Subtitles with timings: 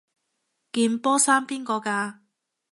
[0.73, 2.17] 件波衫邊個㗎？